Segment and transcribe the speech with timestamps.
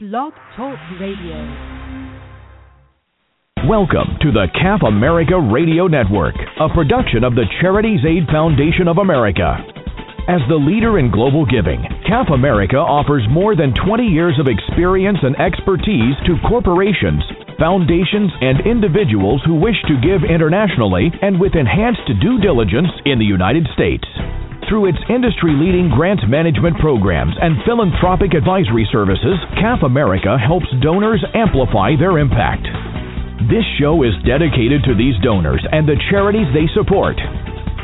[0.00, 1.34] Blog Talk Radio.
[3.66, 8.98] Welcome to the CAF America Radio Network, a production of the Charities Aid Foundation of
[8.98, 9.58] America.
[10.30, 15.18] As the leader in global giving, CAF America offers more than 20 years of experience
[15.22, 17.26] and expertise to corporations,
[17.58, 23.26] foundations, and individuals who wish to give internationally and with enhanced due diligence in the
[23.26, 24.06] United States.
[24.68, 31.24] Through its industry leading grant management programs and philanthropic advisory services, CAF America helps donors
[31.32, 32.68] amplify their impact.
[33.48, 37.16] This show is dedicated to these donors and the charities they support.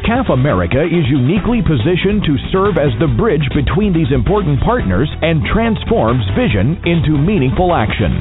[0.05, 5.41] CAF America is uniquely positioned to serve as the bridge between these important partners and
[5.49, 8.13] transforms vision into meaningful action.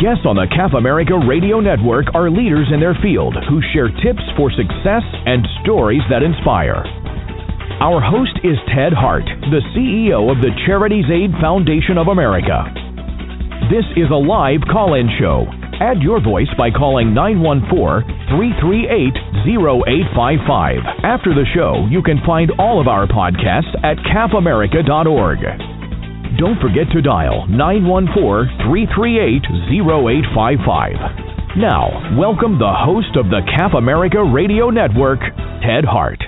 [0.00, 4.24] Guests on the CAF America Radio Network are leaders in their field who share tips
[4.40, 6.80] for success and stories that inspire.
[7.78, 9.22] Our host is Ted Hart,
[9.54, 12.66] the CEO of the Charities Aid Foundation of America.
[13.70, 15.46] This is a live call in show.
[15.78, 18.02] Add your voice by calling 914
[18.34, 19.14] 338
[19.46, 21.06] 0855.
[21.06, 25.38] After the show, you can find all of our podcasts at cafamerica.org.
[26.34, 31.54] Don't forget to dial 914 338 0855.
[31.62, 35.22] Now, welcome the host of the CAF America Radio Network,
[35.62, 36.27] Ted Hart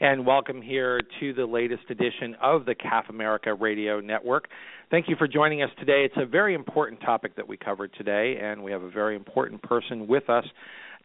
[0.00, 4.48] and welcome here to the latest edition of the CAF America Radio Network.
[4.90, 6.06] Thank you for joining us today.
[6.06, 9.62] It's a very important topic that we covered today, and we have a very important
[9.62, 10.44] person with us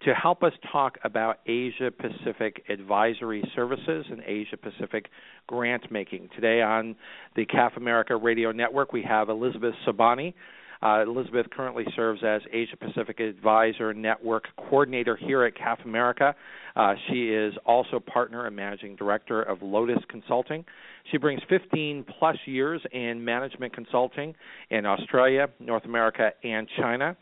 [0.06, 5.10] to help us talk about Asia Pacific advisory services and Asia Pacific
[5.46, 6.30] grant making.
[6.34, 6.96] Today on
[7.36, 10.34] the CAF America Radio Network, we have Elizabeth Sobhani.
[10.82, 16.36] Uh, Elizabeth currently serves as Asia Pacific Advisor Network Coordinator here at CAF America.
[16.76, 20.66] Uh, she is also partner and managing director of Lotus Consulting.
[21.12, 24.36] She brings 15 plus years in management consulting
[24.70, 27.16] in Australia, North America, and China.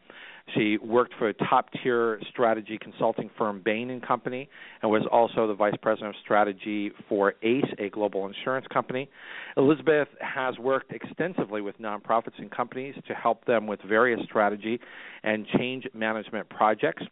[0.55, 4.49] She worked for a top tier strategy consulting firm Bain and Company
[4.81, 9.09] and was also the vice president of strategy for ACE, a global insurance company.
[9.55, 14.80] Elizabeth has worked extensively with nonprofits and companies to help them with various strategy
[15.23, 17.04] and change management projects.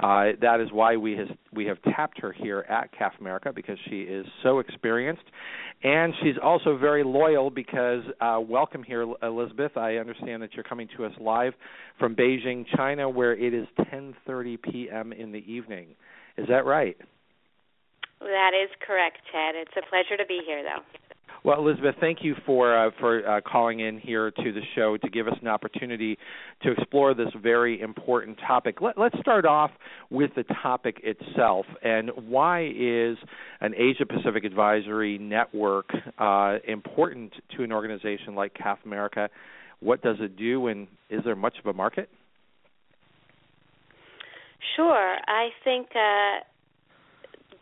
[0.00, 3.78] Uh, that is why we has we have tapped her here at CAF America because
[3.88, 5.22] she is so experienced,
[5.82, 7.50] and she's also very loyal.
[7.50, 9.76] Because uh, welcome here, Elizabeth.
[9.76, 11.52] I understand that you're coming to us live
[11.98, 15.12] from Beijing, China, where it is 10:30 p.m.
[15.12, 15.88] in the evening.
[16.38, 16.96] Is that right?
[18.20, 19.54] That is correct, Ted.
[19.54, 20.82] It's a pleasure to be here, though.
[21.42, 25.08] Well, Elizabeth, thank you for uh, for uh, calling in here to the show to
[25.08, 26.18] give us an opportunity
[26.62, 28.80] to explore this very important topic.
[28.82, 29.70] Let, us start off
[30.10, 33.16] with the topic itself, and why is
[33.60, 39.30] an Asia Pacific Advisory Network uh, important to an organization like CAF America?
[39.80, 42.10] What does it do, and is there much of a market?
[44.76, 46.44] Sure, I think uh,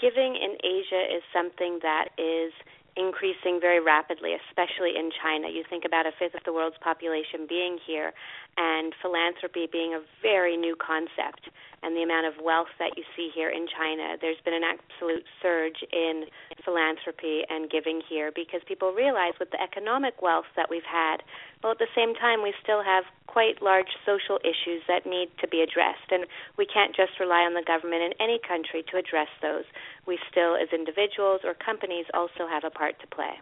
[0.00, 2.52] giving in Asia is something that is
[2.96, 5.48] increasing very rapidly, especially in China.
[5.48, 8.12] You think about a fifth of the world's population being here,
[8.56, 11.48] and philanthropy being a very new concept,
[11.82, 14.16] and the amount of wealth that you see here in China.
[14.20, 16.26] There's been an absolute surge in
[16.64, 21.22] philanthropy and giving here because people realize with the economic wealth that we've had,
[21.62, 25.48] well, at the same time, we still have quite large social issues that need to
[25.48, 29.28] be addressed, and we can't just rely on the government in any country to address
[29.42, 29.64] those.
[30.06, 33.38] We still, as individuals or companies, also have a part to play.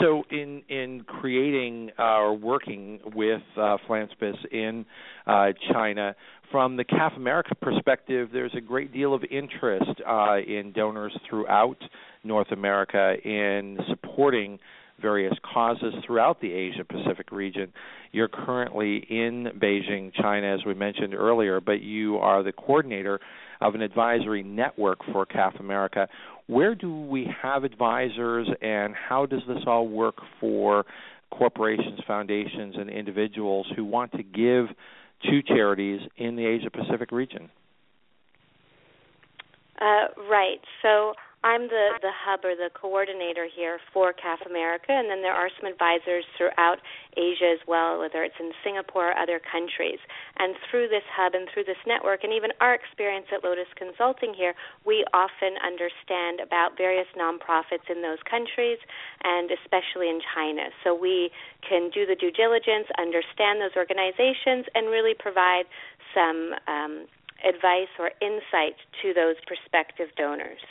[0.00, 3.76] So, in in creating uh, or working with uh,
[4.50, 4.86] in
[5.26, 6.14] uh, China,
[6.52, 11.78] from the CAF America perspective, there's a great deal of interest uh, in donors throughout
[12.22, 14.58] North America in supporting
[15.00, 17.72] various causes throughout the Asia Pacific region.
[18.12, 23.18] You're currently in Beijing, China, as we mentioned earlier, but you are the coordinator
[23.60, 26.08] of an advisory network for CAF America
[26.52, 30.84] where do we have advisors and how does this all work for
[31.30, 34.66] corporations, foundations, and individuals who want to give
[35.24, 37.50] to charities in the Asia Pacific region?
[39.80, 40.60] Uh, right.
[40.82, 45.34] So I'm the, the hub or the coordinator here for CAF America, and then there
[45.34, 46.78] are some advisors throughout
[47.18, 49.98] Asia as well, whether it's in Singapore or other countries.
[50.38, 54.38] And through this hub and through this network, and even our experience at Lotus Consulting
[54.38, 54.54] here,
[54.86, 58.78] we often understand about various nonprofits in those countries,
[59.26, 60.70] and especially in China.
[60.86, 61.34] So we
[61.66, 65.66] can do the due diligence, understand those organizations, and really provide
[66.14, 67.10] some um,
[67.42, 70.62] advice or insight to those prospective donors.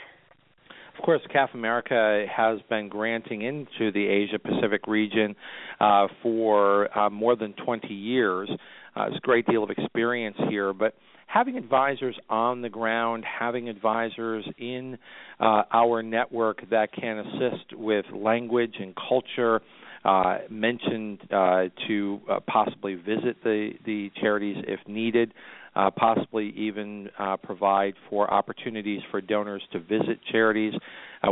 [0.98, 5.34] Of course, CAF America has been granting into the Asia Pacific region
[5.80, 8.48] uh, for uh, more than 20 years.
[8.94, 10.94] Uh, there's a great deal of experience here, but
[11.26, 14.98] having advisors on the ground, having advisors in
[15.40, 19.60] uh, our network that can assist with language and culture,
[20.04, 25.32] uh, mentioned uh, to uh, possibly visit the, the charities if needed,
[25.74, 30.74] uh, possibly even uh, provide for opportunities for donors to visit charities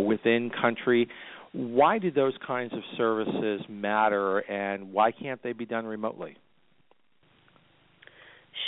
[0.00, 1.08] within country.
[1.52, 6.37] Why do those kinds of services matter, and why can't they be done remotely?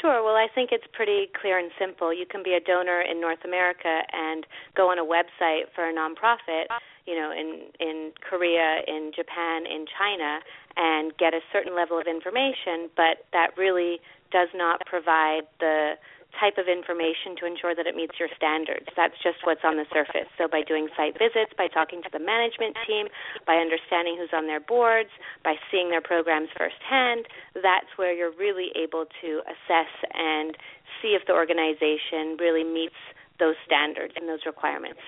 [0.01, 0.25] Sure.
[0.25, 2.13] Well, I think it's pretty clear and simple.
[2.13, 4.45] You can be a donor in North America and
[4.77, 6.67] go on a website for a nonprofit,
[7.07, 10.41] you know, in in Korea, in Japan, in China,
[10.77, 14.01] and get a certain level of information, but that really
[14.33, 15.95] does not provide the
[16.41, 18.89] type of information to ensure that it meets your standards.
[18.97, 20.29] That's just what's on the surface.
[20.41, 23.13] So by doing site visits, by talking to the management team,
[23.47, 25.13] by understanding who's on their boards,
[25.45, 30.57] by seeing their programs firsthand, that's where you're really able to assess and
[31.01, 32.97] see if the organization really meets
[33.39, 35.01] those standards and those requirements.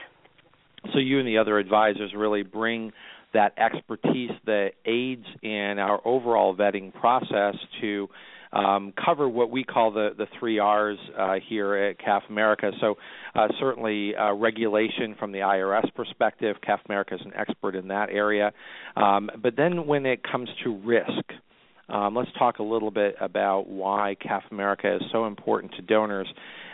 [0.93, 2.93] So you and the other advisors really bring
[3.33, 8.09] that expertise that aids in our overall vetting process to
[8.55, 12.71] um, cover what we call the, the three R's uh, here at CAF America.
[12.81, 12.95] So,
[13.35, 18.11] uh, certainly, uh, regulation from the IRS perspective, CAF America is an expert in that
[18.11, 18.53] area.
[18.97, 21.33] Um, but then, when it comes to risk,
[21.89, 26.29] um, let's talk a little bit about why CAF America is so important to donors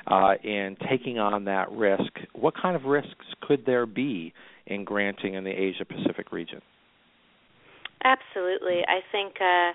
[0.06, 2.12] uh, in taking on that risk.
[2.34, 4.32] What kind of risks could there be
[4.66, 6.60] in granting in the Asia Pacific region?
[8.04, 8.80] Absolutely.
[8.86, 9.72] I think uh,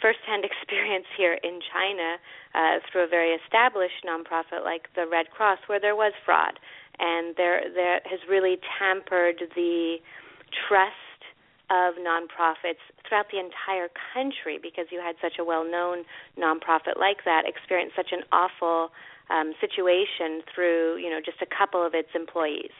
[0.00, 2.16] firsthand experience here in China
[2.54, 6.58] uh, through a very established nonprofit like the Red Cross, where there was fraud,
[6.98, 9.96] and there there has really tampered the
[10.68, 11.20] trust
[11.70, 16.04] of nonprofits throughout the entire country because you had such a well-known
[16.40, 18.88] nonprofit like that experience such an awful
[19.28, 22.72] um, situation through you know just a couple of its employees.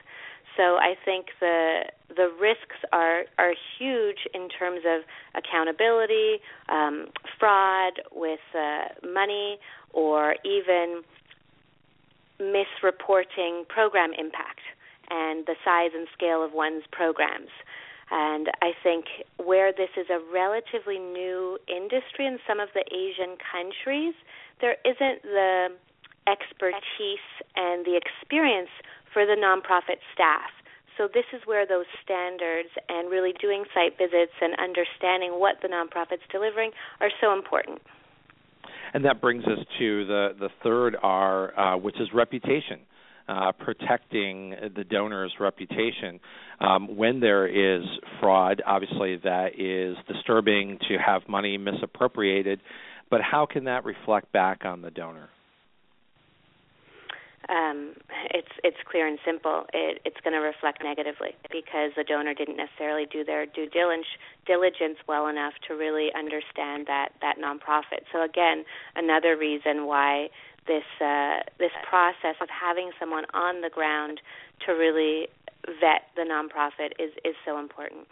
[0.58, 5.02] So I think the the risks are are huge in terms of
[5.40, 7.06] accountability, um,
[7.38, 9.58] fraud with uh, money,
[9.92, 11.02] or even
[12.40, 14.60] misreporting program impact
[15.10, 17.50] and the size and scale of one's programs.
[18.10, 19.04] And I think
[19.36, 24.14] where this is a relatively new industry in some of the Asian countries,
[24.60, 25.68] there isn't the
[26.26, 27.24] expertise
[27.56, 28.70] and the experience
[29.12, 30.50] for the nonprofit staff.
[30.96, 35.68] So this is where those standards and really doing site visits and understanding what the
[35.68, 37.80] nonprofit's delivering are so important.
[38.92, 42.80] And that brings us to the the third R, uh, which is reputation.
[43.28, 46.18] Uh, protecting the donor's reputation.
[46.60, 47.84] Um, when there is
[48.20, 52.58] fraud, obviously that is disturbing to have money misappropriated,
[53.10, 55.28] but how can that reflect back on the donor?
[57.48, 57.94] Um,
[58.34, 59.64] it's it's clear and simple.
[59.72, 64.98] It, it's going to reflect negatively because the donor didn't necessarily do their due diligence
[65.06, 68.04] well enough to really understand that that nonprofit.
[68.12, 68.64] So again,
[68.96, 70.28] another reason why
[70.66, 74.20] this uh, this process of having someone on the ground
[74.66, 75.28] to really
[75.80, 78.06] vet the nonprofit is is so important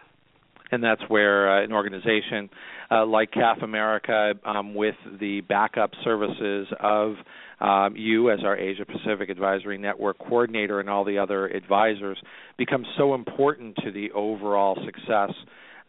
[0.70, 2.50] and that's where uh, an organization
[2.90, 7.14] uh, like CAF America, um, with the backup services of
[7.61, 12.18] um, you as our Asia Pacific Advisory Network coordinator and all the other advisors
[12.58, 15.32] become so important to the overall success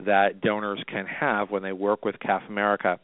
[0.06, 3.00] that donors can have when they work with CAF America.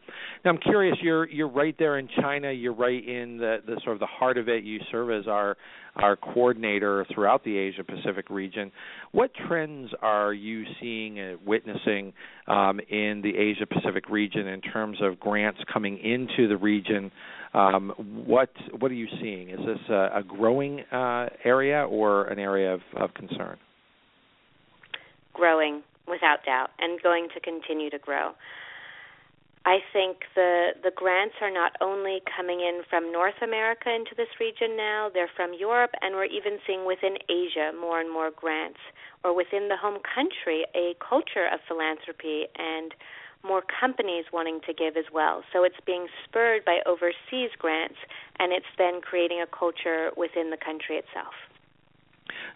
[0.46, 0.98] Now, I'm curious.
[1.02, 2.52] You're you're right there in China.
[2.52, 4.64] You're right in the, the sort of the heart of it.
[4.64, 5.58] You serve as our
[5.96, 8.72] our coordinator throughout the Asia Pacific region.
[9.12, 12.14] What trends are you seeing and witnessing
[12.48, 17.12] um, in the Asia Pacific region in terms of grants coming into the region?
[17.54, 17.94] Um,
[18.26, 19.50] what what are you seeing?
[19.50, 23.58] Is this a, a growing uh, area or an area of, of concern?
[25.34, 28.32] Growing, without doubt, and going to continue to grow.
[29.66, 34.28] I think the the grants are not only coming in from North America into this
[34.38, 38.80] region now, they're from Europe and we're even seeing within Asia more and more grants
[39.24, 42.94] or within the home country a culture of philanthropy and
[43.44, 45.44] more companies wanting to give as well.
[45.54, 48.00] So it's being spurred by overseas grants,
[48.40, 51.36] and it's then creating a culture within the country itself.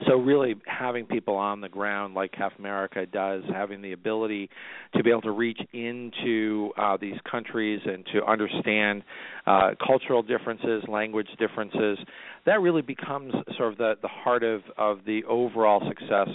[0.06, 4.50] So really having people on the ground like CAF America does, having the ability
[4.96, 9.04] to be able to reach into uh, these countries and to understand
[9.48, 11.98] uh, cultural differences, language differences,
[12.46, 16.30] that really becomes sort of the, the heart of, of the overall success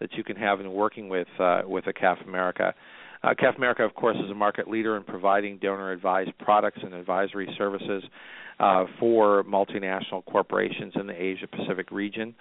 [0.00, 2.74] that you can have in working with uh, with a CAF America.
[3.22, 6.92] Uh, CAF America, of course, is a market leader in providing donor advised products and
[6.94, 8.02] advisory services
[8.60, 12.34] uh, for multinational corporations in the Asia Pacific region.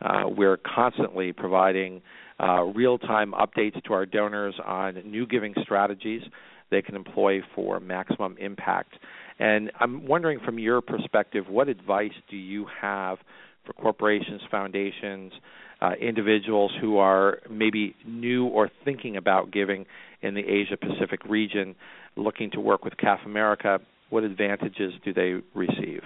[0.00, 2.00] Uh, we're constantly providing
[2.42, 6.22] uh, real time updates to our donors on new giving strategies
[6.70, 8.94] they can employ for maximum impact.
[9.38, 13.18] And I'm wondering, from your perspective, what advice do you have
[13.66, 15.32] for corporations, foundations,
[15.80, 19.86] uh, individuals who are maybe new or thinking about giving
[20.22, 21.74] in the Asia Pacific region
[22.16, 23.78] looking to work with CAF America,
[24.10, 26.02] what advantages do they receive?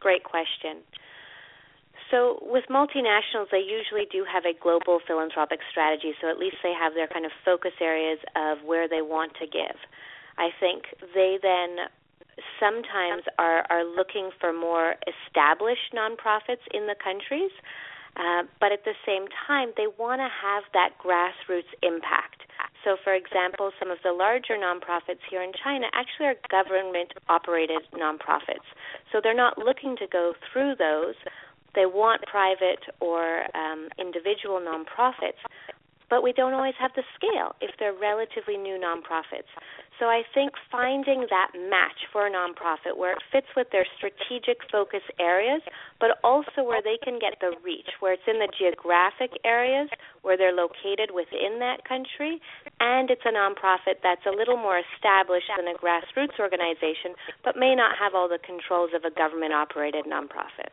[0.00, 0.82] Great question.
[2.10, 6.72] So, with multinationals, they usually do have a global philanthropic strategy, so at least they
[6.72, 9.76] have their kind of focus areas of where they want to give.
[10.38, 11.88] I think they then
[12.58, 17.50] sometimes are, are looking for more established nonprofits in the countries,
[18.16, 22.42] uh, but at the same time, they want to have that grassroots impact.
[22.84, 27.82] So, for example, some of the larger nonprofits here in China actually are government operated
[27.92, 28.66] nonprofits.
[29.12, 31.14] So they're not looking to go through those.
[31.74, 35.42] They want private or um, individual nonprofits,
[36.08, 39.50] but we don't always have the scale if they're relatively new nonprofits.
[39.98, 44.62] So I think finding that match for a nonprofit where it fits with their strategic
[44.70, 45.60] focus areas,
[45.98, 49.90] but also where they can get the reach, where it's in the geographic areas
[50.22, 52.38] where they're located within that country,
[52.78, 57.74] and it's a nonprofit that's a little more established than a grassroots organization, but may
[57.74, 60.70] not have all the controls of a government operated nonprofit.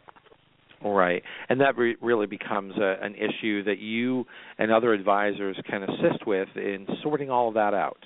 [0.84, 4.25] Right, and that re- really becomes a, an issue that you
[4.60, 7.98] and other advisors can assist with in sorting all of that out.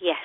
[0.00, 0.16] Yes.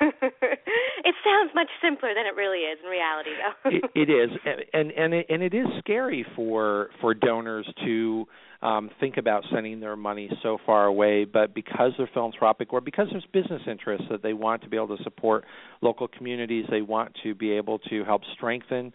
[0.02, 3.70] it sounds much simpler than it really is in reality, though.
[3.70, 4.30] it, it is,
[4.72, 8.26] and and it, and it is scary for for donors to
[8.62, 11.24] um, think about sending their money so far away.
[11.24, 14.96] But because they're philanthropic, or because there's business interests that they want to be able
[14.96, 15.44] to support
[15.80, 18.92] local communities, they want to be able to help strengthen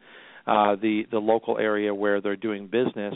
[0.47, 3.13] uh, the the local area where they're doing business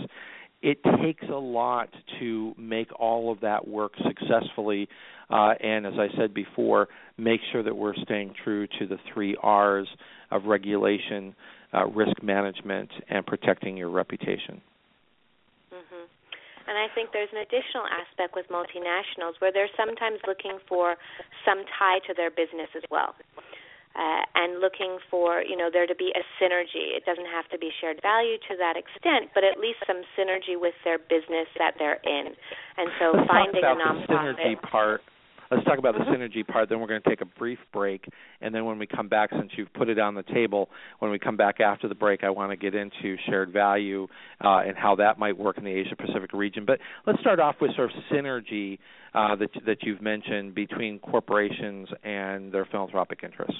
[0.61, 4.87] it takes a lot to make all of that work successfully
[5.29, 6.87] uh, and as I said before,
[7.17, 9.87] make sure that we're staying true to the three R's
[10.31, 11.35] of regulation,
[11.73, 14.61] uh, risk management, and protecting your reputation.
[15.73, 16.05] Mm-hmm.
[16.67, 20.95] And I think there's an additional aspect with multinationals where they're sometimes looking for
[21.45, 23.15] some tie to their business as well
[23.97, 26.93] uh, and looking for you know there to be a synergy.
[26.93, 30.53] It doesn't have to be shared value to that extent, but at least some synergy
[30.53, 32.37] with their business that they're in.
[32.77, 34.07] And so Let's finding talk about a nonprofit.
[34.07, 35.01] The synergy part.
[35.49, 36.21] Let's talk about the mm-hmm.
[36.21, 36.67] synergy part.
[36.67, 38.05] Then we're going to take a brief break,
[38.41, 41.19] and then when we come back, since you've put it on the table, when we
[41.19, 44.07] come back after the break, I want to get into shared value
[44.43, 46.65] uh, and how that might work in the Asia Pacific region.
[46.65, 48.79] But let's start off with sort of synergy
[49.13, 53.57] uh, that that you've mentioned between corporations and their philanthropic interests.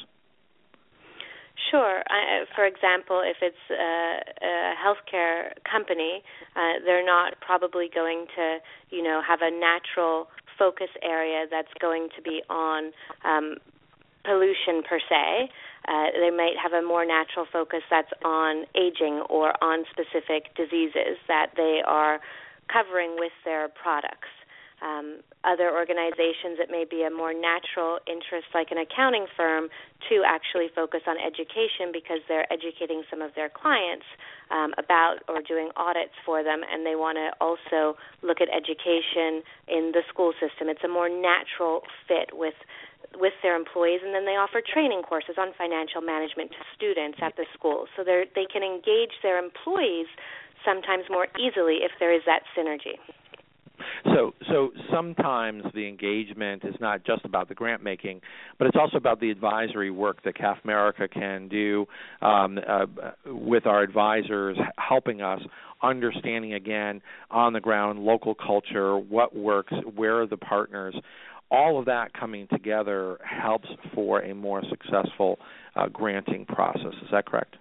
[1.71, 2.03] Sure.
[2.07, 6.21] I, for example, if it's a, a healthcare company,
[6.55, 8.57] uh, they're not probably going to,
[8.89, 12.91] you know, have a natural focus area that's going to be on
[13.25, 13.55] um,
[14.23, 15.49] pollution per se.
[15.87, 21.17] Uh, they might have a more natural focus that's on aging or on specific diseases
[21.27, 22.19] that they are
[22.71, 24.27] covering with their products
[24.81, 29.69] um, other organizations, it may be a more natural interest, like an accounting firm,
[30.10, 34.05] to actually focus on education because they're educating some of their clients
[34.51, 39.41] um, about or doing audits for them, and they want to also look at education
[39.67, 40.69] in the school system.
[40.69, 42.57] It's a more natural fit with
[43.15, 47.36] with their employees, and then they offer training courses on financial management to students at
[47.36, 50.07] the school, so they they can engage their employees
[50.65, 53.00] sometimes more easily if there is that synergy.
[54.06, 58.22] So, so sometimes the engagement is not just about the grant making,
[58.58, 61.86] but it's also about the advisory work that CAF America can do
[62.22, 62.86] um, uh,
[63.25, 65.42] with our advisors, helping us
[65.84, 70.96] understanding again on the ground local culture, what works, where are the partners.
[71.50, 75.39] All of that coming together helps for a more successful
[75.75, 76.94] uh, granting process.
[77.01, 77.56] Is that correct?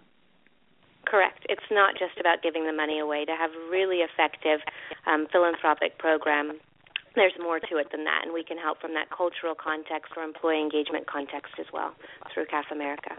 [1.06, 1.46] Correct.
[1.48, 3.24] It's not just about giving the money away.
[3.24, 4.60] To have really effective
[5.06, 6.58] um, philanthropic program,
[7.14, 10.22] there's more to it than that, and we can help from that cultural context or
[10.24, 11.94] employee engagement context as well
[12.34, 13.14] through CAF America.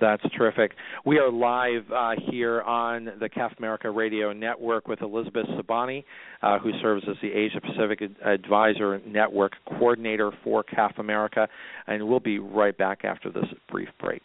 [0.00, 0.72] That's terrific.
[1.04, 6.04] We are live uh, here on the CAF America Radio Network with Elizabeth Sobhani,
[6.42, 11.48] uh, who serves as the Asia Pacific Advisor Network Coordinator for CAF America.
[11.88, 14.22] And we'll be right back after this brief break.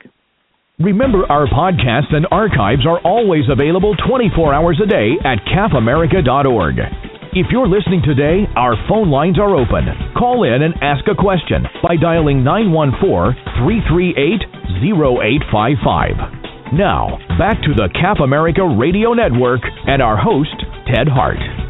[0.83, 6.75] Remember, our podcasts and archives are always available 24 hours a day at cafamerica.org.
[7.31, 9.87] If you're listening today, our phone lines are open.
[10.19, 12.99] Call in and ask a question by dialing 914
[13.63, 14.43] 338
[14.83, 16.75] 0855.
[16.75, 20.59] Now, back to the CAF America Radio Network and our host,
[20.91, 21.62] Ted Hart.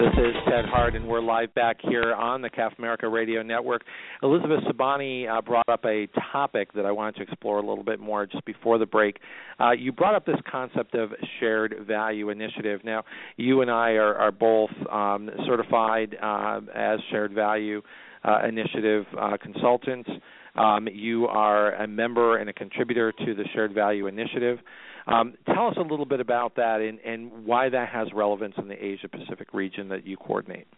[0.00, 3.82] This is Ted Hart, and we're live back here on the CAF America Radio Network.
[4.22, 8.00] Elizabeth Sobhani uh, brought up a topic that I wanted to explore a little bit
[8.00, 9.18] more just before the break.
[9.60, 12.80] Uh, you brought up this concept of shared value initiative.
[12.82, 13.04] Now,
[13.36, 17.82] you and I are, are both um, certified uh, as shared value
[18.24, 20.08] uh, initiative uh, consultants.
[20.54, 24.60] Um, you are a member and a contributor to the Shared Value Initiative.
[25.06, 28.68] Um, tell us a little bit about that and, and, why that has relevance in
[28.68, 30.68] the Asia Pacific region that you coordinate.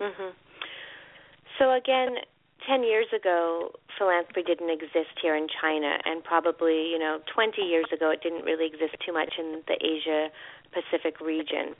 [0.00, 0.30] Mm-hmm.
[1.58, 2.16] So, again,
[2.68, 7.86] 10 years ago, philanthropy didn't exist here in China, and probably, you know, 20 years
[7.94, 10.28] ago, it didn't really exist too much in the Asia
[10.72, 11.74] Pacific region.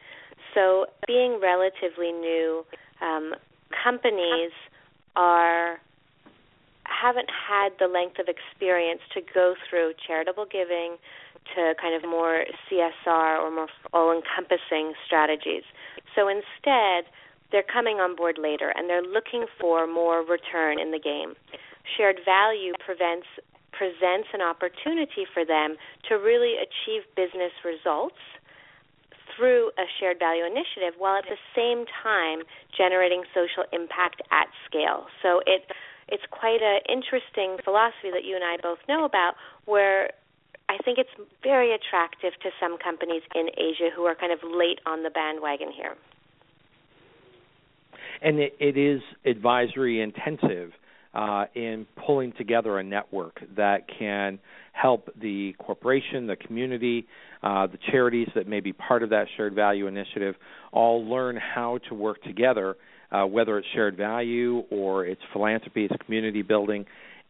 [0.55, 2.65] So, being relatively new,
[3.01, 3.35] um,
[3.83, 4.53] companies
[5.17, 5.79] are
[6.85, 10.97] haven't had the length of experience to go through charitable giving
[11.55, 15.63] to kind of more CSR or more all encompassing strategies.
[16.15, 17.11] So instead,
[17.53, 21.35] they're coming on board later and they're looking for more return in the game.
[21.97, 23.27] Shared value prevents
[23.75, 25.75] presents an opportunity for them
[26.09, 28.23] to really achieve business results
[29.35, 35.07] through a shared value initiative while at the same time generating social impact at scale.
[35.23, 35.67] So it
[36.09, 39.35] it's quite an interesting philosophy that you and I both know about,
[39.65, 40.11] where
[40.85, 41.11] think it's
[41.43, 45.71] very attractive to some companies in Asia who are kind of late on the bandwagon
[45.73, 45.95] here.
[48.23, 50.73] And it, it is advisory intensive
[51.15, 54.39] uh, in pulling together a network that can
[54.73, 57.07] help the corporation, the community,
[57.43, 60.35] uh, the charities that may be part of that shared value initiative
[60.73, 62.77] all learn how to work together
[63.15, 66.85] uh, whether it's shared value or it's philanthropy, it's community building,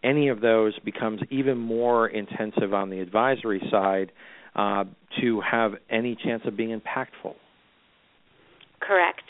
[0.04, 4.12] any of those becomes even more intensive on the advisory side
[4.54, 4.84] uh,
[5.20, 7.34] to have any chance of being impactful.
[8.80, 9.22] Correct.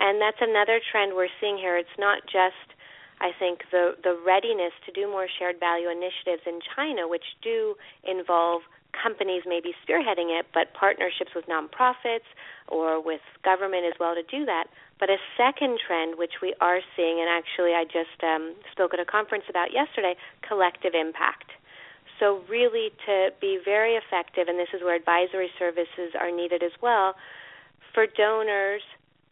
[0.00, 1.76] And that's another trend we're seeing here.
[1.76, 2.74] It's not just,
[3.20, 7.74] I think, the, the readiness to do more shared value initiatives in China, which do
[8.02, 12.28] involve companies may be spearheading it, but partnerships with nonprofits
[12.68, 14.66] or with government as well to do that.
[15.00, 19.00] But a second trend, which we are seeing, and actually I just um, spoke at
[19.00, 20.14] a conference about yesterday,
[20.46, 21.50] collective impact.
[22.20, 26.70] So, really, to be very effective, and this is where advisory services are needed as
[26.80, 27.16] well,
[27.94, 28.82] for donors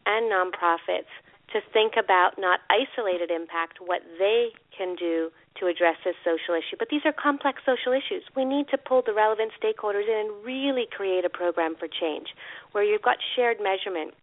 [0.07, 1.13] and nonprofits
[1.53, 6.77] to think about not isolated impact, what they can do to address this social issue.
[6.79, 8.25] But these are complex social issues.
[8.35, 12.29] We need to pull the relevant stakeholders in and really create a program for change
[12.73, 14.15] where you've got shared measurement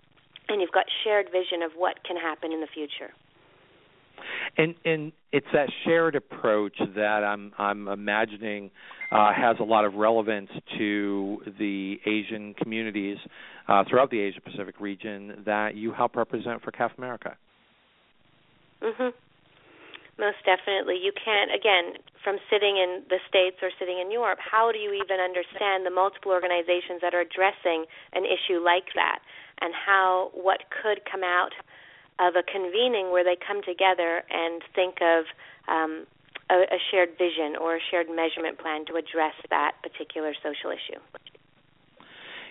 [0.50, 3.13] and you've got shared vision of what can happen in the future.
[4.58, 8.71] And and it's that shared approach that I'm I'm imagining
[9.12, 13.17] uh, has a lot of relevance to the Asian communities
[13.67, 17.38] uh, throughout the Asia Pacific region that you help represent for CAF America.
[18.82, 19.13] Mhm.
[20.17, 20.97] Most definitely.
[20.97, 24.91] You can't, again, from sitting in the States or sitting in Europe, how do you
[24.93, 29.19] even understand the multiple organizations that are addressing an issue like that
[29.62, 31.53] and how, what could come out
[32.19, 35.25] of a convening where they come together and think of
[35.69, 36.10] um,
[36.49, 40.97] a, a shared vision or a shared measurement plan to address that particular social issue?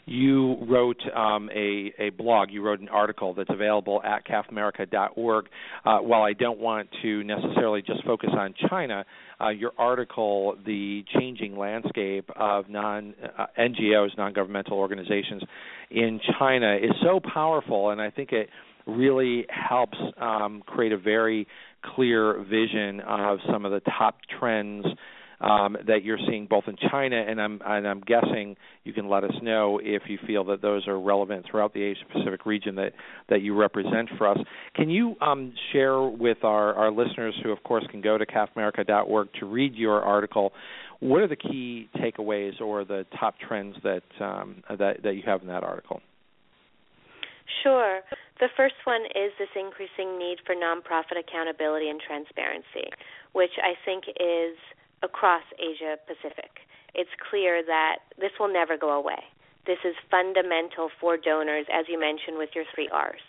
[0.07, 5.47] You wrote um, a, a blog, you wrote an article that's available at cafamerica.org.
[5.85, 9.05] Uh, while I don't want to necessarily just focus on China,
[9.41, 15.43] uh, your article, The Changing Landscape of non uh, NGOs, non governmental organizations
[15.91, 18.49] in China, is so powerful, and I think it
[18.87, 21.49] really helps um, create a very
[21.95, 24.87] clear vision of some of the top trends
[25.41, 29.25] um, that you're seeing both in China and I'm and I'm guessing you can let
[29.25, 32.93] us know if you feel that those are relevant throughout the Asia Pacific region that
[33.29, 34.39] that you represent for us.
[34.75, 39.29] Can you um, share with our our listeners who of course can go to cafamerica.org
[39.41, 40.53] to read your article
[41.01, 45.43] what are the key takeaways or the top trends that um, that that you have
[45.43, 46.01] in that article?
[47.63, 48.01] Sure.
[48.41, 52.91] The first one is this increasing need for nonprofit accountability and transparency,
[53.33, 54.57] which I think is
[55.03, 56.51] across Asia Pacific.
[56.95, 59.21] It's clear that this will never go away.
[59.67, 63.21] This is fundamental for donors, as you mentioned with your three R's.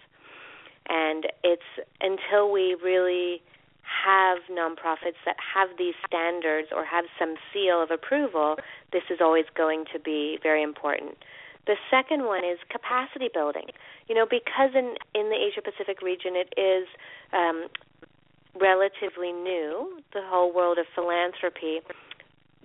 [0.88, 3.42] And it's until we really
[3.84, 8.58] have nonprofits that have these standards or have some seal of approval,
[8.92, 11.18] this is always going to be very important.
[11.66, 13.68] The second one is capacity building.
[14.08, 16.88] You know, because in in the Asia Pacific region it is
[17.34, 17.68] um,
[18.60, 21.80] relatively new, the whole world of philanthropy,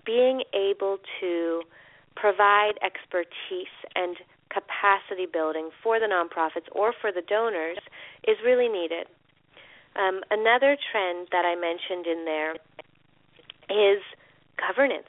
[0.04, 1.62] being able to
[2.16, 4.16] provide expertise and
[4.50, 7.78] capacity building for the nonprofits or for the donors
[8.28, 9.06] is really needed.
[9.96, 12.52] Um, another trend that I mentioned in there
[13.70, 14.02] is
[14.56, 15.08] governance,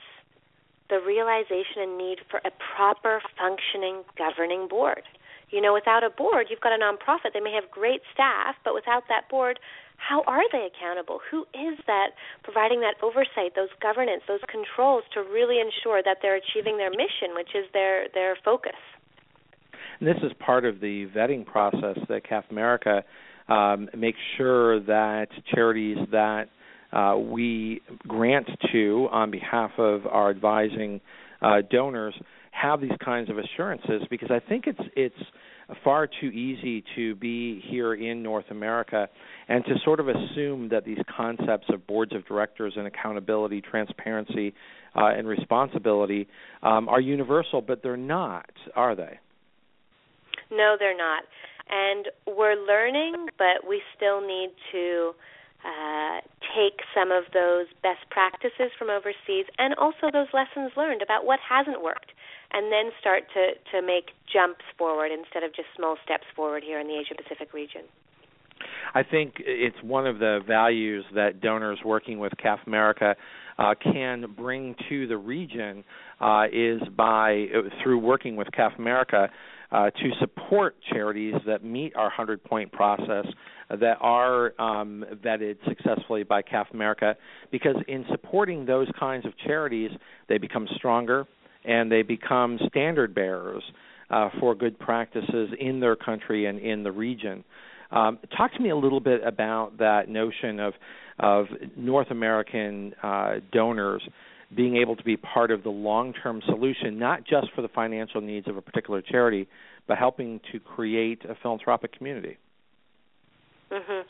[0.89, 5.04] the realization and need for a proper functioning governing board.
[5.50, 7.34] You know, without a board, you've got a nonprofit.
[7.34, 9.60] They may have great staff, but without that board,
[10.13, 11.19] how are they accountable?
[11.32, 12.10] Who is that
[12.43, 17.34] providing that oversight, those governance, those controls to really ensure that they're achieving their mission,
[17.34, 18.78] which is their their focus?
[19.99, 23.04] And this is part of the vetting process that CAF America
[23.49, 26.45] um, makes sure that charities that
[26.91, 31.02] uh, we grant to on behalf of our advising
[31.41, 32.13] uh, donors
[32.52, 35.23] have these kinds of assurances because I think it's it's
[35.84, 39.08] far too easy to be here in North America
[39.48, 44.54] and to sort of assume that these concepts of boards of directors and accountability, transparency,
[44.96, 46.28] uh, and responsibility
[46.62, 49.20] um, are universal, but they're not, are they?
[50.52, 51.24] No, they're not.
[51.70, 55.14] And we're learning, but we still need to
[55.64, 56.20] uh,
[56.56, 61.40] take some of those best practices from overseas and also those lessons learned about what
[61.40, 62.12] hasn't worked
[62.54, 66.80] and then start to, to make jumps forward instead of just small steps forward here
[66.80, 67.82] in the Asia Pacific region.
[68.94, 73.16] I think it's one of the values that donors working with CAF America
[73.58, 75.84] uh, can bring to the region
[76.22, 77.48] uh, is by
[77.82, 79.30] through working with CAF America
[79.72, 83.26] uh, to support charities that meet our 100 point process
[83.70, 87.16] that are um, vetted successfully by CAF America
[87.52, 89.89] because in supporting those kinds of charities,
[90.30, 91.26] they become stronger
[91.65, 93.63] and they become standard bearers
[94.10, 97.43] uh, for good practices in their country and in the region.
[97.91, 100.73] Um, talk to me a little bit about that notion of
[101.19, 101.45] of
[101.78, 104.02] North American uh, donors
[104.56, 108.47] being able to be part of the long-term solution, not just for the financial needs
[108.47, 109.47] of a particular charity,
[109.88, 112.38] but helping to create a philanthropic community.
[113.71, 114.02] Mm-hmm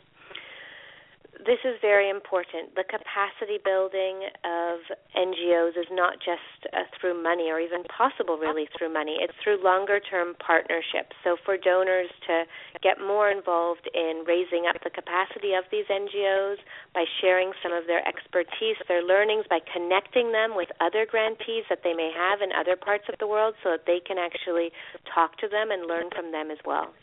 [1.45, 2.75] this is very important.
[2.75, 4.79] The capacity building of
[5.15, 9.19] NGOs is not just uh, through money or even possible really through money.
[9.19, 11.15] It's through longer term partnerships.
[11.23, 12.43] So for donors to
[12.82, 16.63] get more involved in raising up the capacity of these NGOs
[16.95, 21.84] by sharing some of their expertise, their learnings, by connecting them with other grantees that
[21.84, 24.71] they may have in other parts of the world so that they can actually
[25.13, 26.93] talk to them and learn from them as well.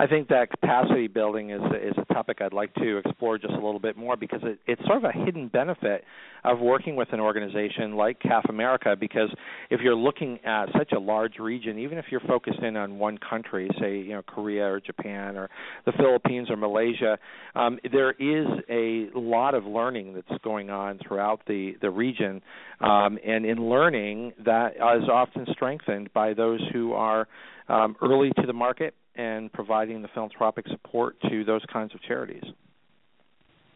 [0.00, 3.56] I think that capacity building is is a topic I'd like to explore just a
[3.56, 6.04] little bit more because it, it's sort of a hidden benefit
[6.42, 8.96] of working with an organization like CAF America.
[8.98, 9.28] Because
[9.68, 13.18] if you're looking at such a large region, even if you're focused in on one
[13.18, 15.50] country, say you know Korea or Japan or
[15.84, 17.18] the Philippines or Malaysia,
[17.54, 22.40] um, there is a lot of learning that's going on throughout the the region,
[22.80, 27.28] um, and in learning that is often strengthened by those who are
[27.68, 32.44] um, early to the market and providing the philanthropic support to those kinds of charities.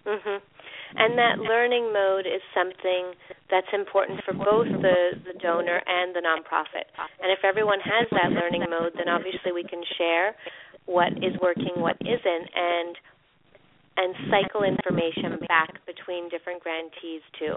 [0.07, 0.40] Mhm.
[0.96, 3.14] And that learning mode is something
[3.50, 6.85] that's important for both the, the donor and the nonprofit.
[7.20, 10.37] And if everyone has that learning mode, then obviously we can share
[10.87, 12.96] what is working, what isn't, and
[13.96, 17.54] and cycle information back between different grantees too.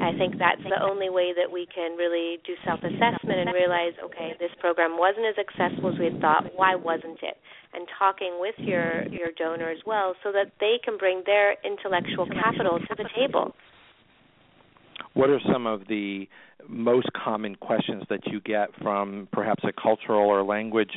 [0.00, 4.34] I think that's the only way that we can really do self-assessment and realize, okay,
[4.38, 6.50] this program wasn't as successful as we had thought.
[6.54, 7.36] Why wasn't it?
[7.74, 12.26] And talking with your your donor as well, so that they can bring their intellectual
[12.26, 13.54] capital to the table.
[15.14, 16.28] What are some of the
[16.68, 20.92] most common questions that you get from perhaps a cultural or language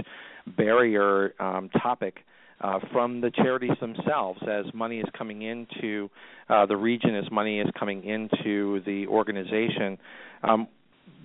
[0.57, 2.19] barrier um, topic?
[2.61, 6.09] Uh, from the charities themselves as money is coming into
[6.49, 9.97] uh, the region, as money is coming into the organization.
[10.43, 10.67] Um,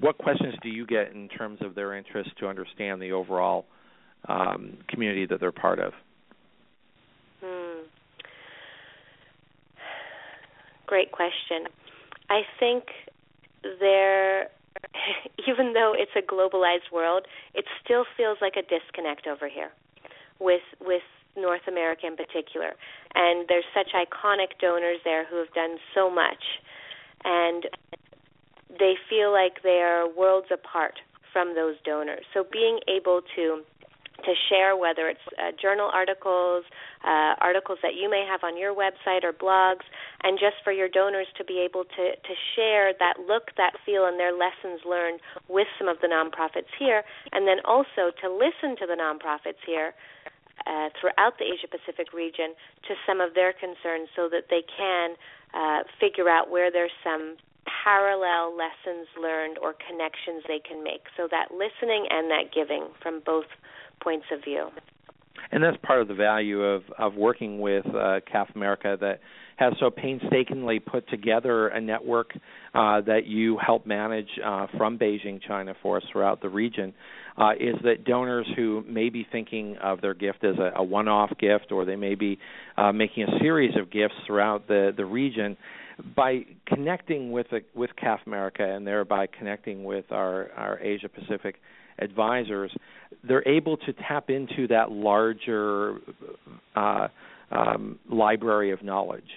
[0.00, 3.66] what questions do you get in terms of their interest to understand the overall
[4.28, 5.92] um, community that they're part of?
[7.42, 7.82] Hmm.
[10.86, 11.66] Great question.
[12.28, 12.84] I think
[13.78, 14.48] there,
[15.48, 19.70] even though it's a globalized world, it still feels like a disconnect over here
[20.40, 21.02] with with
[21.40, 22.72] North America in particular.
[23.14, 26.42] And there's such iconic donors there who have done so much.
[27.24, 27.66] and
[28.78, 30.94] they feel like they are worlds apart
[31.32, 32.24] from those donors.
[32.34, 33.62] So being able to
[34.24, 36.64] to share whether it's uh, journal articles,
[37.02, 39.80] uh, articles that you may have on your website or blogs,
[40.22, 44.04] and just for your donors to be able to, to share that look, that feel,
[44.04, 48.76] and their lessons learned with some of the nonprofits here, and then also to listen
[48.76, 49.94] to the nonprofits here
[50.66, 52.54] uh, throughout the Asia Pacific region
[52.88, 55.16] to some of their concerns so that they can
[55.54, 57.36] uh, figure out where there's some
[57.84, 61.02] parallel lessons learned or connections they can make.
[61.16, 63.46] So that listening and that giving from both
[64.02, 64.68] points of view.
[65.52, 69.20] And that's part of the value of of working with uh, CAF America that
[69.56, 72.32] has so painstakingly put together a network
[72.74, 76.94] uh, that you help manage uh, from Beijing, China, for us throughout the region.
[77.40, 81.30] Uh, is that donors who may be thinking of their gift as a, a one-off
[81.38, 82.38] gift, or they may be
[82.76, 85.56] uh, making a series of gifts throughout the the region,
[86.14, 91.56] by connecting with with CAF America and thereby connecting with our, our Asia Pacific
[91.98, 92.70] advisors,
[93.26, 95.96] they're able to tap into that larger
[96.76, 97.08] uh,
[97.50, 99.30] um, library of knowledge.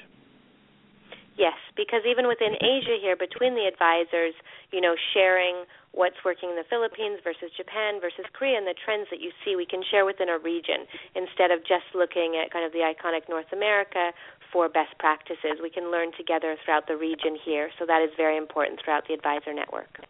[1.35, 4.37] Yes, because even within Asia here, between the advisors,
[4.71, 9.09] you know, sharing what's working in the Philippines versus Japan versus Korea and the trends
[9.09, 12.65] that you see, we can share within a region instead of just looking at kind
[12.65, 14.13] of the iconic North America
[14.51, 15.57] for best practices.
[15.61, 19.13] We can learn together throughout the region here, so that is very important throughout the
[19.13, 20.05] advisor network.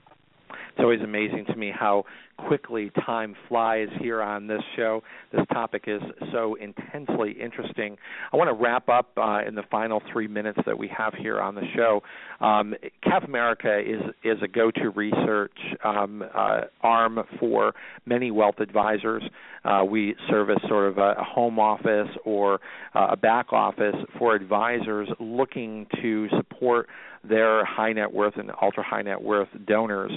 [0.74, 2.04] It's always amazing to me how
[2.38, 5.04] quickly time flies here on this show.
[5.32, 7.96] This topic is so intensely interesting.
[8.32, 11.40] I want to wrap up uh, in the final three minutes that we have here
[11.40, 12.02] on the show.
[12.44, 12.74] Um,
[13.06, 17.74] CAF America is is a go-to research um, uh, arm for
[18.08, 19.22] many wealth advisors.
[19.64, 22.60] Uh, we serve as sort of a, a home office or
[22.96, 26.88] uh, a back office for advisors looking to support
[27.24, 30.12] their high net worth and ultra high net worth donors.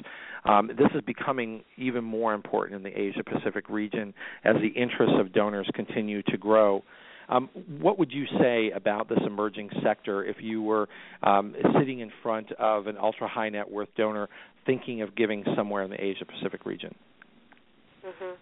[0.46, 5.16] Um, this is becoming even more important in the Asia Pacific region as the interests
[5.18, 6.82] of donors continue to grow.
[7.28, 7.48] Um,
[7.80, 10.88] what would you say about this emerging sector if you were
[11.24, 14.28] um, sitting in front of an ultra high net worth donor
[14.64, 16.94] thinking of giving somewhere in the Asia Pacific region?
[18.06, 18.34] Mm-hmm.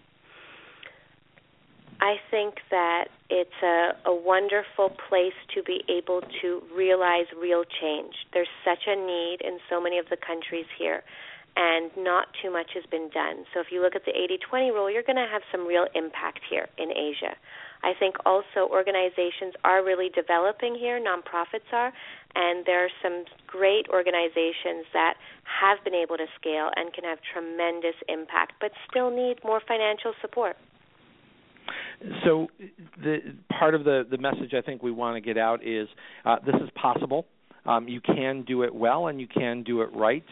[2.01, 8.13] I think that it's a, a wonderful place to be able to realize real change.
[8.35, 11.03] There's such a need in so many of the countries here
[11.57, 13.45] and not too much has been done.
[13.55, 16.41] So if you look at the 80/20 rule, you're going to have some real impact
[16.51, 17.37] here in Asia.
[17.83, 21.93] I think also organizations are really developing here, nonprofits are,
[22.35, 25.15] and there are some great organizations that
[25.45, 30.15] have been able to scale and can have tremendous impact, but still need more financial
[30.23, 30.57] support.
[32.25, 32.49] So,
[33.03, 33.19] the
[33.59, 35.89] part of the the message I think we want to get out is
[36.25, 37.27] uh, this is possible.
[37.67, 40.25] Um, you can do it well, and you can do it right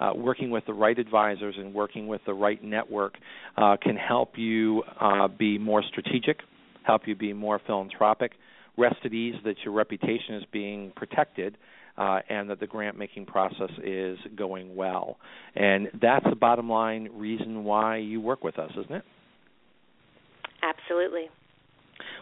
[0.00, 3.14] uh, working with the right advisors and working with the right network
[3.56, 6.38] uh, can help you uh, be more strategic,
[6.84, 8.32] help you be more philanthropic,
[8.76, 11.56] rest at ease that your reputation is being protected.
[11.98, 15.18] Uh, and that the grant making process is going well.
[15.54, 19.02] And that's the bottom line reason why you work with us, isn't it?
[20.62, 21.28] Absolutely.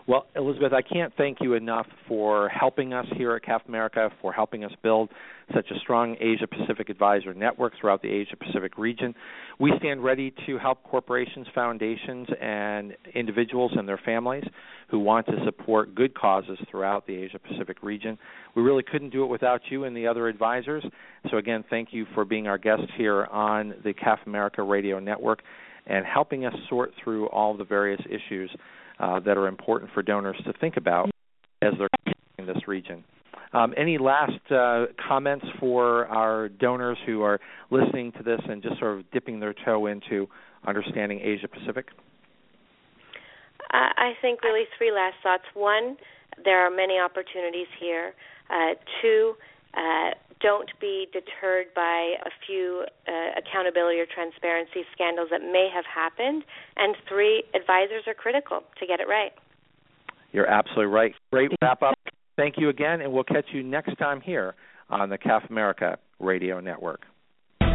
[0.09, 4.33] Well, Elizabeth, I can't thank you enough for helping us here at CAF America, for
[4.33, 5.11] helping us build
[5.55, 9.15] such a strong Asia Pacific advisor network throughout the Asia Pacific region.
[9.61, 14.45] We stand ready to help corporations, foundations, and individuals and their families
[14.91, 18.17] who want to support good causes throughout the Asia Pacific region.
[18.57, 20.85] We really couldn't do it without you and the other advisors.
[21.31, 25.43] So, again, thank you for being our guest here on the CAF America Radio Network
[25.87, 28.51] and helping us sort through all the various issues
[29.01, 31.11] uh, that are important for donors to think about
[31.63, 33.05] as they're in this region.
[33.53, 38.79] Um, any last uh, comments for our donors who are listening to this and just
[38.79, 40.29] sort of dipping their toe into
[40.67, 41.87] understanding Asia Pacific?
[43.71, 45.45] I think really three last thoughts.
[45.55, 45.97] One,
[46.45, 48.15] there are many opportunities here.
[48.51, 49.35] Uh, two,
[49.75, 55.85] uh, don't be deterred by a few uh, accountability or transparency scandals that may have
[55.85, 56.45] happened.
[56.77, 59.33] And three, advisors are critical to get it right.
[60.33, 61.15] You're absolutely right.
[61.33, 61.99] Great wrap up.
[62.37, 64.55] Thank you again, and we'll catch you next time here
[64.91, 67.03] on the CAF America Radio Network.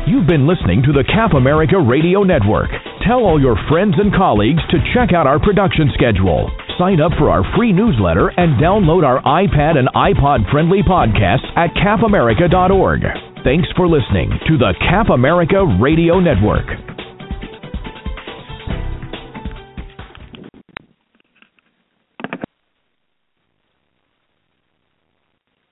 [0.07, 2.69] You've been listening to the CAF America Radio Network.
[3.07, 6.51] Tell all your friends and colleagues to check out our production schedule.
[6.77, 11.73] Sign up for our free newsletter and download our iPad and iPod friendly podcasts at
[11.75, 13.01] cafamerica.org.
[13.43, 16.92] Thanks for listening to the CAF America Radio Network.